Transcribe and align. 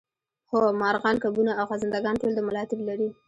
هو 0.51 0.59
مارغان 0.81 1.15
کبونه 1.23 1.51
او 1.59 1.65
خزنده 1.71 1.99
ګان 2.03 2.15
ټول 2.21 2.31
د 2.35 2.39
ملا 2.47 2.63
تیر 2.69 2.81
لري 2.89 3.09